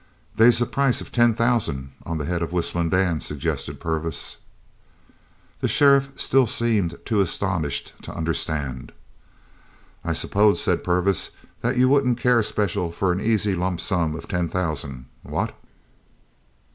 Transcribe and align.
"They's 0.35 0.59
a 0.59 0.65
price 0.65 0.99
of 0.99 1.11
ten 1.11 1.35
thousand 1.35 1.91
on 2.07 2.17
the 2.17 2.25
head 2.25 2.41
of 2.41 2.51
Whistlin' 2.51 2.89
Dan," 2.89 3.19
suggested 3.19 3.79
Purvis. 3.79 4.37
The 5.59 5.67
sheriff 5.67 6.09
still 6.15 6.47
seemed 6.47 6.97
too 7.05 7.19
astonished 7.21 7.93
to 8.01 8.11
understand. 8.15 8.93
"I 10.03 10.13
s'pose," 10.13 10.59
said 10.59 10.83
Purvis, 10.83 11.29
"that 11.61 11.77
you 11.77 11.87
wouldn't 11.87 12.17
care 12.17 12.41
special 12.41 12.91
for 12.91 13.11
an 13.11 13.21
easy 13.21 13.53
lump 13.53 13.79
sum 13.79 14.15
of 14.15 14.27
ten 14.27 14.49
thousand, 14.49 15.05
what?" 15.21 15.55